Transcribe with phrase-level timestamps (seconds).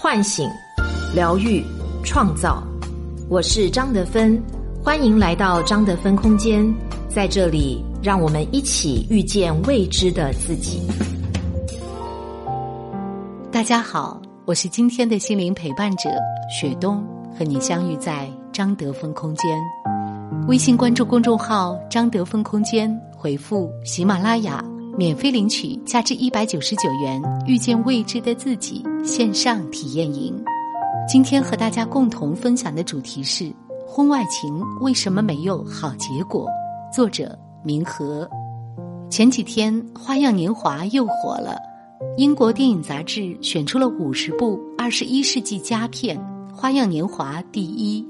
[0.00, 0.48] 唤醒、
[1.12, 1.60] 疗愈、
[2.04, 2.62] 创造。
[3.28, 4.40] 我是张德芬，
[4.80, 6.72] 欢迎来到张德芬空间。
[7.08, 10.88] 在这里，让我们一起遇见未知的自己。
[13.50, 16.08] 大家好，我是今天的心灵陪伴者
[16.48, 17.04] 雪冬，
[17.36, 19.50] 和你相遇在张德芬空间。
[20.46, 22.88] 微信关注公众号“张德芬空间”，
[23.18, 24.64] 回复“喜马拉雅”。
[24.98, 30.36] 免费领取价值一百九十九元《遇见未知的自己》线上体验营。
[31.08, 33.54] 今天和大家共同分享的主题是：
[33.86, 36.48] 婚外情为什么没有好结果？
[36.92, 38.28] 作者明和。
[39.08, 41.56] 前几天《花样年华》又火了，
[42.16, 46.18] 英国电影杂志选出了五十部二十一世纪佳片，
[46.52, 48.04] 《花样年华》第一。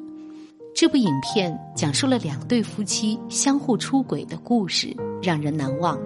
[0.74, 5.98] 这部影片讲述了两对夫妻相互出轨的故事，让人难忘。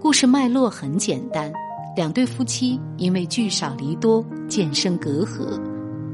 [0.00, 1.52] 故事脉络很简单，
[1.96, 5.60] 两对夫妻因为聚少离多，渐生隔阂。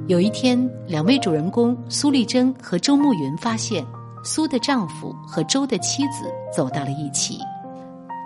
[0.07, 3.85] 有一天，两位主人公苏丽珍和周慕云发现，
[4.25, 7.39] 苏的丈夫和周的妻子走到了一起。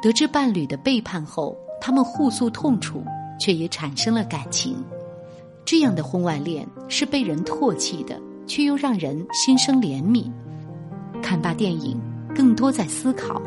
[0.01, 3.03] 得知伴侣的背叛后，他们互诉痛楚，
[3.41, 4.77] 却也产生了感情。
[5.65, 8.17] 这样的婚外恋是被人唾弃的，
[8.47, 10.31] 却又让人心生怜悯。
[11.21, 12.01] 看罢电影，
[12.33, 13.43] 更多在思考。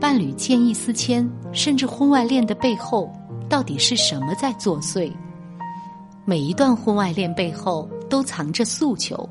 [0.00, 3.12] 伴侣见异思迁，甚至婚外恋的背后，
[3.50, 5.12] 到底是什么在作祟？
[6.24, 9.28] 每一段婚外恋背后都藏着诉求。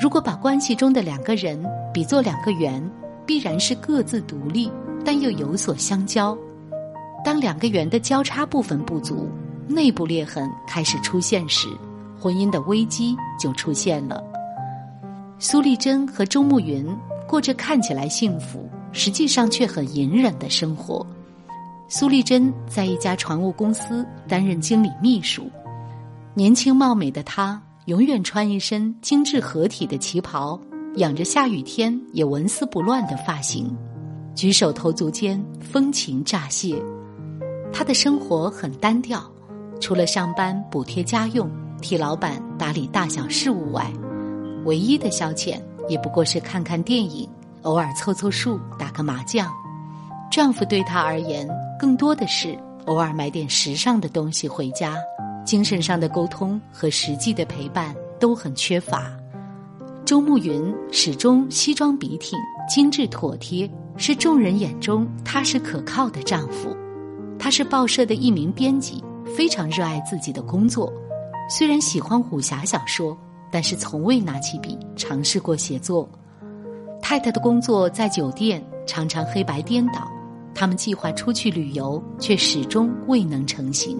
[0.00, 1.60] 如果把关系中的两个人
[1.92, 2.80] 比作两个圆，
[3.26, 4.70] 必然是各自独立，
[5.04, 6.38] 但又有所相交。
[7.24, 9.28] 当两个圆的交叉部分不足，
[9.66, 11.66] 内部裂痕开始出现时，
[12.16, 14.22] 婚姻的危机就出现了。
[15.40, 16.86] 苏丽珍和周慕云
[17.28, 18.68] 过着看起来幸福。
[18.92, 21.06] 实际上却很隐忍的生活。
[21.88, 25.50] 苏丽珍在一家船务公司担任经理秘书，
[26.34, 30.60] 年轻貌美的她永远穿一身精致合体的旗袍，
[30.96, 33.74] 养着下雨天也纹丝不乱的发型，
[34.34, 36.76] 举手投足间风情乍泄。
[37.72, 39.22] 她的生活很单调，
[39.80, 41.50] 除了上班补贴家用、
[41.80, 43.90] 替老板打理大小事务外，
[44.64, 47.26] 唯一的消遣也不过是看看电影。
[47.68, 49.46] 偶尔凑凑数，打个麻将。
[50.30, 51.46] 丈夫对她而言，
[51.78, 54.96] 更多的是偶尔买点时尚的东西回家。
[55.44, 59.12] 精神上的沟通和实际的陪伴都很缺乏。
[60.02, 66.74] 周慕云始终西装笔挺、精致妥帖，是众人眼中踏实可靠的丈夫。
[67.38, 69.04] 他是报社的一名编辑，
[69.36, 70.90] 非常热爱自己的工作。
[71.50, 73.14] 虽然喜欢武侠小说，
[73.52, 76.08] 但是从未拿起笔尝试过写作。
[77.00, 80.10] 太太的工作在酒店，常常黑白颠倒。
[80.54, 83.98] 他们计划出去旅游，却始终未能成行。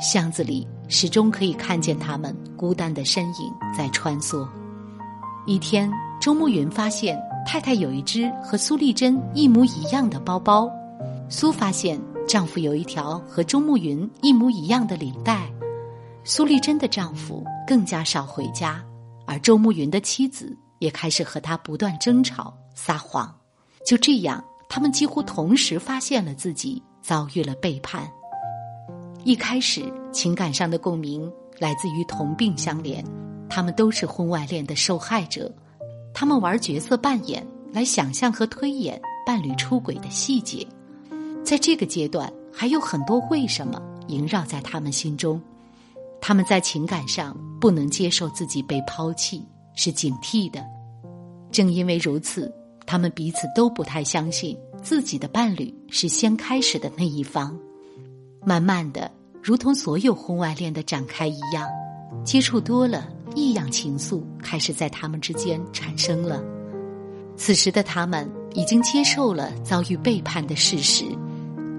[0.00, 4.46] 巷子里始终可以看见他们孤单的身影在穿梭。
[5.46, 5.90] 一天，
[6.20, 10.68] 周慕云发现太太有一只和苏丽珍一模一样的包包。
[11.28, 15.48] 苏发现丈夫有一条和周慕云一模一样的领带。
[16.24, 18.84] 苏丽珍的丈夫更加少回家，
[19.26, 20.56] 而周慕云的妻子。
[20.78, 23.34] 也开始和他不断争吵、撒谎，
[23.84, 28.10] 就这样，他们几乎同时发现了自己遭遇了背叛。
[29.24, 33.04] 一开始，情感上的共鸣来自于同病相怜，
[33.48, 35.52] 他们都是婚外恋的受害者。
[36.14, 40.66] 他们玩角色扮演，来想象和推演伴侣出轨的细节。
[41.44, 45.40] 在这个阶段，还有很多为什么萦绕在他们心中。
[46.20, 49.44] 他们在情感上不能接受自己被抛弃。
[49.80, 50.60] 是警惕的，
[51.52, 52.52] 正因为如此，
[52.84, 57.56] 他们彼此都不太相信自己的伴侣是先开始的那一方。
[58.44, 59.08] 慢慢的，
[59.40, 61.68] 如同所有婚外恋的展开一样，
[62.24, 66.42] 接触多了，异样情愫开始在他们之间产生了。
[67.36, 71.04] 此时的他们已经接受了遭遇背叛的事实，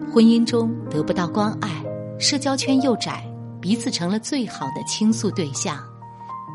[0.09, 1.83] 婚姻中得不到关爱，
[2.17, 5.77] 社交圈又窄，彼此成了最好的倾诉对象。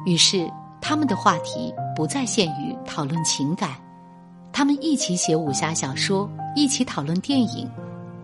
[0.06, 0.50] 于是。
[0.86, 3.70] 他们的话题不再限于讨论情感，
[4.52, 7.66] 他们一起写武侠小说，一起讨论电影，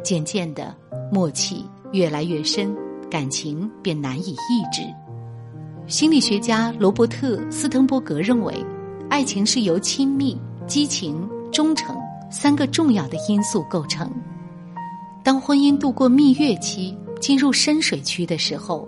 [0.03, 0.77] 渐渐的
[1.11, 2.77] 默契越来越深，
[3.11, 4.83] 感情便难以抑制。
[5.87, 8.55] 心理学家罗伯特·斯滕伯格认为，
[9.09, 11.97] 爱情是由亲密、激情、忠诚
[12.31, 14.13] 三个重要的因素构成。
[15.25, 18.87] 当婚姻度过蜜月期，进入深水区的时候。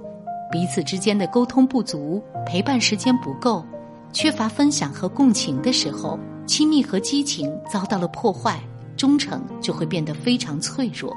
[0.52, 3.64] 彼此之间的沟通不足，陪伴时间不够，
[4.12, 8.60] 缺乏分享和共情的时候，亲密和激情遭到了破坏，
[8.94, 11.16] 忠诚就会变得非常脆弱。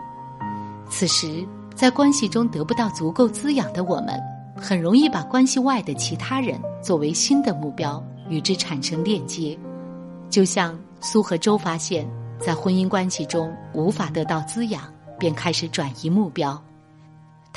[0.90, 1.46] 此时，
[1.76, 4.18] 在关系中得不到足够滋养的我们，
[4.56, 9.60] 很容易把关系外的其他人作为新的目标，与之产生链接。
[10.30, 12.08] 就像苏和周发现，
[12.40, 14.84] 在婚姻关系中无法得到滋养，
[15.20, 16.58] 便开始转移目标。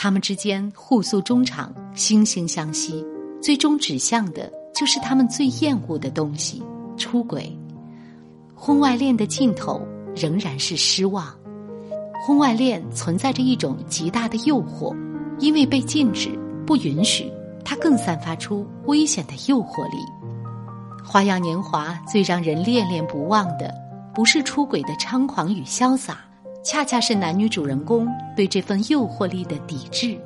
[0.01, 3.05] 他们之间互诉衷肠，惺惺相惜，
[3.43, 6.63] 最终指向的就是他们最厌恶的东西——
[6.97, 7.53] 出轨。
[8.55, 9.85] 婚外恋的尽头
[10.15, 11.27] 仍然是失望。
[12.25, 14.97] 婚外恋存在着一种极大的诱惑，
[15.41, 16.31] 因为被禁止、
[16.65, 17.29] 不允许，
[17.65, 19.97] 它更散发出危险的诱惑力。
[21.05, 23.75] 花样年华最让人恋恋不忘的，
[24.15, 26.21] 不是出轨的猖狂与潇洒，
[26.71, 28.07] 恰恰是男女主人公
[28.37, 30.21] 对这份诱惑力的抵制。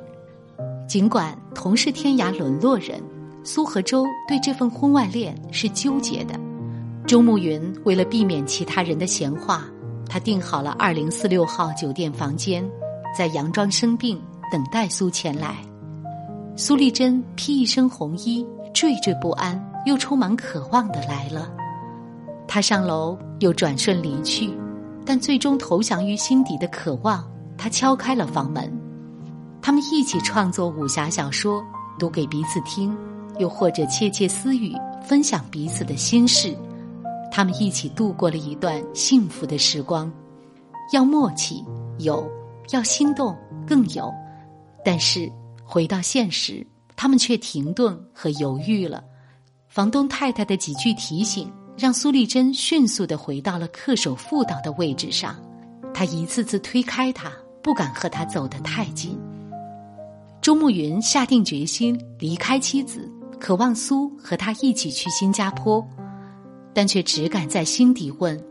[0.85, 3.01] 尽管同是天涯沦落人，
[3.45, 6.37] 苏和周对这份婚外恋是纠结的。
[7.07, 9.63] 周慕云为了避免其他人的闲话。
[10.09, 12.69] 他订好了二零四六号酒店房间，
[13.17, 15.55] 在佯装生病等待苏前来。
[16.57, 21.49] 苏丽珍披一身红衣，惴惴不安又充满渴望的来了。
[22.49, 24.51] 他上楼又转瞬离去，
[25.05, 27.23] 但最终投降于心底的渴望。
[27.57, 28.71] 他敲开了房门，
[29.61, 31.63] 他们一起创作武侠小说，
[31.99, 32.95] 读给彼此听，
[33.37, 36.57] 又或者窃窃私语，分享彼此的心事。
[37.31, 40.11] 他们一起度过了一段幸福的时光，
[40.91, 41.63] 要默契
[41.99, 42.27] 有，
[42.71, 44.11] 要心动更有，
[44.83, 45.31] 但是
[45.63, 46.65] 回到现实，
[46.95, 49.03] 他们却停顿和犹豫了。
[49.67, 55.35] 房东太太的几句提醒，让苏丽珍迅速的回到了恪守妇道的位置上。
[55.93, 57.31] 他一次次推开他，
[57.61, 59.17] 不敢和他走得太近。
[60.41, 63.09] 周慕云下定决心离开妻子，
[63.39, 65.85] 渴望苏和他一起去新加坡。
[66.73, 68.43] 但却只敢在心底问：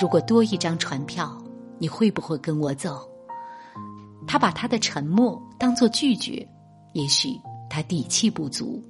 [0.00, 1.36] 如果多一张船票，
[1.78, 3.08] 你会不会跟我走？
[4.26, 6.46] 他把他的沉默当作拒绝，
[6.92, 7.30] 也许
[7.68, 8.80] 他底气不足。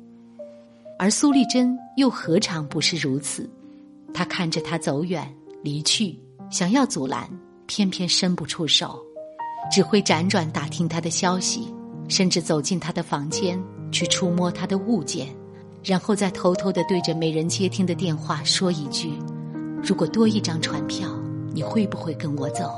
[0.99, 3.49] 而苏丽珍又何尝不是如此？
[4.12, 5.32] 他看着他走远
[5.62, 6.19] 离去，
[6.50, 7.28] 想要阻拦，
[7.66, 8.99] 偏偏伸不出手，
[9.70, 11.72] 只会辗转打听他的消息，
[12.08, 13.62] 甚至走进他的房间
[13.93, 15.28] 去触摸他的物件。
[15.84, 19.12] 然后再偷偷的对着没人接听的电话说一句
[19.81, 21.08] ：“如果多一张船票，
[21.55, 22.70] 你会不会跟我走？”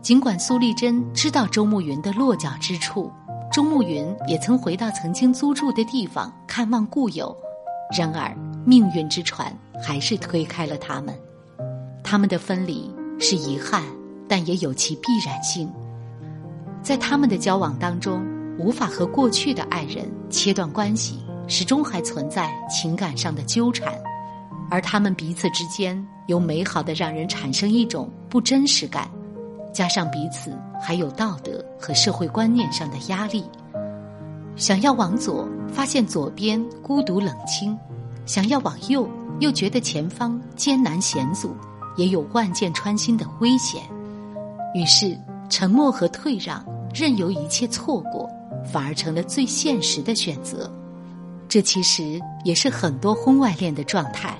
[0.00, 3.10] 尽管苏丽珍知道周慕云的落脚之处，
[3.52, 7.36] 周慕云也曾回到曾经租住的地方看望故友，
[7.94, 8.34] 然而
[8.64, 11.14] 命运之船还是推开了他们。
[12.02, 13.82] 他们的分离是遗憾，
[14.28, 15.70] 但也有其必然性。
[16.82, 18.24] 在他们的交往当中，
[18.58, 21.20] 无法和过去的爱人切断关系。
[21.48, 23.92] 始终还存在情感上的纠缠，
[24.70, 29.10] 而他们彼此之间又美好的让人产生一种不真实感，
[29.72, 33.44] 加上彼此还有道德和社会观念上的压力，
[34.54, 37.76] 想要往左发现左边孤独冷清，
[38.26, 39.08] 想要往右
[39.40, 41.54] 又觉得前方艰难险阻，
[41.96, 43.82] 也有万箭穿心的危险，
[44.74, 45.18] 于是
[45.48, 46.64] 沉默和退让，
[46.94, 48.28] 任由一切错过，
[48.64, 50.70] 反而成了最现实的选择。
[51.48, 54.38] 这其实也是很多婚外恋的状态，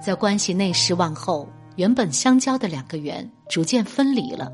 [0.00, 4.52] 在关系内失望后，原本相交的两个圆逐渐分离了。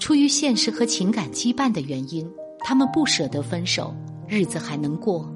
[0.00, 2.28] 出于现实和情感羁绊的原因，
[2.60, 3.94] 他们不舍得分手，
[4.26, 5.30] 日子还能过。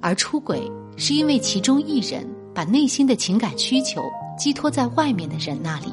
[0.00, 4.02] 而出轨是因为其中一人把内心的情感需求
[4.38, 5.92] 寄托在外面的人那里，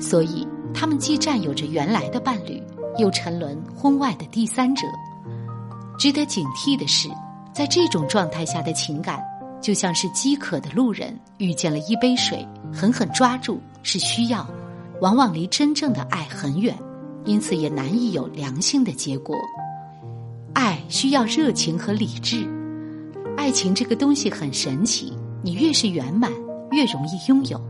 [0.00, 2.62] 所以他们既占有着原来的伴侣，
[2.98, 4.86] 又沉沦婚外的第三者。
[5.98, 7.08] 值得警惕的是。
[7.54, 9.22] 在这种状态下的情感，
[9.62, 14.44] 就像是饥渴的路人遇见了一杯水，狠狠抓住是需要，
[15.00, 16.76] 往往离真正的爱很远，
[17.24, 19.36] 因此也难以有良性的结果。
[20.52, 22.44] 爱需要热情和理智，
[23.44, 26.32] 爱情这个东西很神奇，你越是圆满，
[26.70, 27.60] 越容易拥有，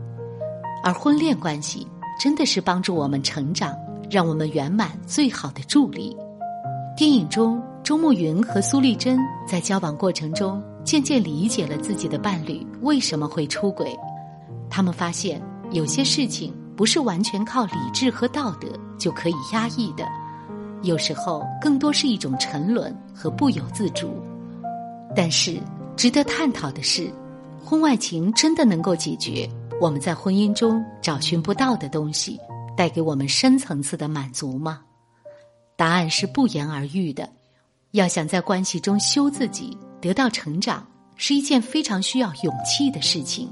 [0.81, 1.85] 而婚恋关系
[2.17, 3.77] 真的是帮助我们成长，
[4.09, 6.15] 让我们圆满最好的助力。
[6.95, 7.61] 电影中。
[7.83, 13.95] 周慕云和苏丽珍在交往过程中，渐渐理解了自己的伴侣为什么会出轨。
[14.69, 15.39] 他们发现，
[15.71, 20.03] 有些事情不是完全靠理智和道德就可以压抑的，
[20.83, 24.09] 有时候更多是一种沉沦和不由自主。
[25.15, 25.57] 但是，
[25.95, 27.09] 值得探讨的是，
[27.63, 32.39] 婚外情真的能够解决我们在婚姻中找寻不到的东西，
[32.75, 34.81] 带给我们深层次的满足吗？
[35.77, 37.29] 答案是不言而喻的。
[37.91, 43.49] 要想在关系中修自己、得到成长，是一件非常需要勇气的事情。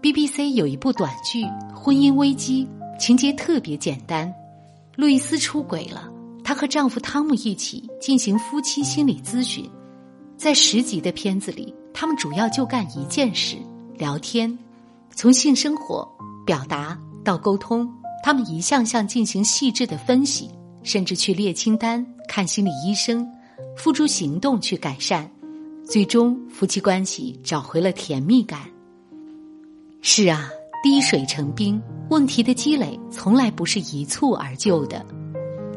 [0.00, 1.44] BBC 有一部短剧
[1.74, 2.68] 《婚姻危机》，
[2.98, 4.32] 情节特别简单：
[4.94, 6.08] 路易斯出轨了，
[6.44, 9.68] 她和丈夫汤姆一起进行夫妻心理咨询。
[10.40, 13.58] 在十集的片子里，他们主要就干一件事：
[13.98, 14.58] 聊天。
[15.14, 16.10] 从性生活、
[16.46, 17.86] 表达到沟通，
[18.24, 20.48] 他们一项项进行细致的分析，
[20.82, 23.30] 甚至去列清单、看心理医生，
[23.76, 25.30] 付诸行动去改善。
[25.84, 28.60] 最终，夫妻关系找回了甜蜜感。
[30.00, 30.48] 是啊，
[30.82, 31.78] 滴水成冰，
[32.08, 35.04] 问题的积累从来不是一蹴而就的。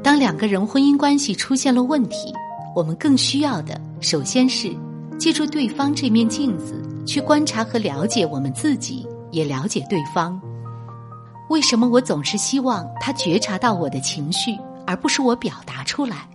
[0.02, 2.34] 当两个人婚姻关系出现了问题，
[2.74, 4.70] 我们更需要的，首先是
[5.18, 10.40] 借助对方这面镜子，去观察和了解我们自己，也了解对方。
[11.50, 16.28] 为什么我总是希望他觉察到我的情绪，而不是我表达出来？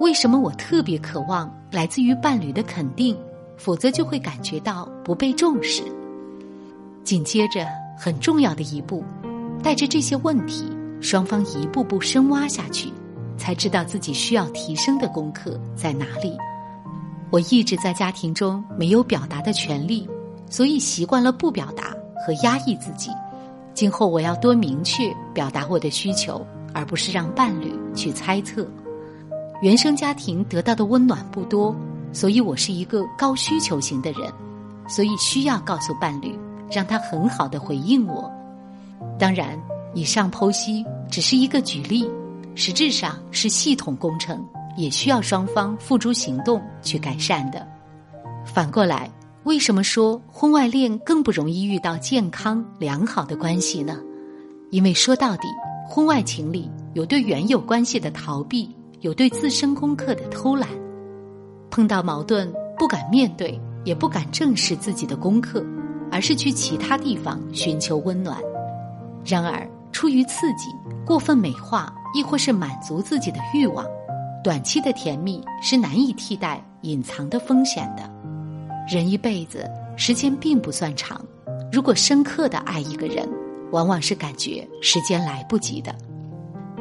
[0.00, 3.16] 为什么我特别渴望来自于伴侣的肯定，
[3.56, 5.82] 否则就会感觉到不被重视？
[7.02, 7.66] 紧接着，
[7.98, 9.02] 很重要的一步，
[9.62, 10.70] 带着这些问题，
[11.00, 12.92] 双方一步步深挖下去，
[13.38, 16.36] 才知道自己需要提升的功课在哪里。
[17.32, 20.06] 我一直在家庭中没有表达的权利，
[20.50, 21.96] 所以习惯了不表达
[22.26, 23.10] 和压抑自己。
[23.72, 28.68] 今后我要多明确表达我的需求，而不是让伴侣去猜测。
[29.62, 31.74] 原生家庭得到的温暖不多，
[32.12, 34.30] 所以我是一个高需求型的人，
[34.86, 36.38] 所以需要告诉伴侣，
[36.70, 38.30] 让他很好的回应我。
[39.18, 39.58] 当然，
[39.94, 42.06] 以上剖析只是一个举例，
[42.54, 44.44] 实质上是系统工程，
[44.76, 47.66] 也需要双方付诸行动去改善的。
[48.44, 49.10] 反过来，
[49.44, 53.98] 为什么说婚外恋更不容易遇到健康良好的关系呢？
[54.70, 55.48] 因为说到底，
[55.88, 58.74] 婚外情里有对原有关系的逃避。
[59.00, 60.68] 有对自身功课的偷懒，
[61.72, 62.48] 碰到矛盾
[62.78, 65.60] 不敢面对，也不敢正视自己的功课，
[66.08, 68.38] 而是去其他地方寻求温暖。
[69.26, 70.68] 然而，出于刺激、
[71.04, 73.84] 过分美化，亦或是满足自己的欲望，
[74.42, 78.10] 短期的甜蜜是难以替代隐藏的风险的。
[78.88, 81.24] 人一辈子时间并不算长，
[81.70, 83.28] 如果深刻的爱一个人，
[83.70, 85.94] 往往是感觉时间来不及的，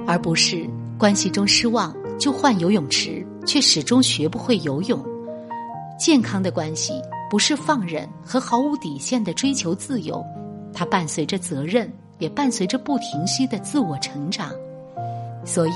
[0.08, 1.96] 而不是关系中失望。
[2.20, 5.04] 就换游泳池，却始终学不会游泳。
[5.98, 6.94] 健康的关系
[7.32, 10.24] 不是放任和毫无底线的追求自由，
[10.72, 14.52] 它伴随着责任，也伴随着不停息的自我成长。
[15.44, 15.72] 所以，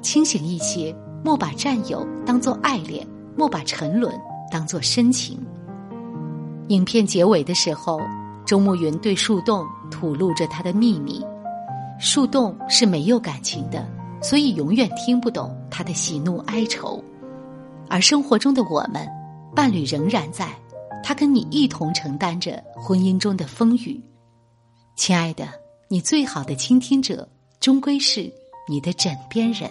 [0.00, 0.94] 清醒一些，
[1.24, 4.12] 莫把占有当作爱恋，莫把沉沦
[4.50, 5.38] 当作深情。
[6.68, 8.00] 影片结尾的时候，
[8.46, 11.24] 周慕云对树洞吐露着他的秘密：
[11.98, 13.86] 树洞是没有感情的。
[14.22, 17.02] 所以永远听不懂他的喜怒哀愁，
[17.88, 19.08] 而生活中的我们，
[19.56, 20.46] 伴侣仍然在，
[21.02, 23.98] 他跟你一同承担着婚姻中的风雨。
[24.94, 25.48] 亲爱的，
[25.88, 27.26] 你最好的倾听者，
[27.60, 28.30] 终归是
[28.68, 29.70] 你的枕边人。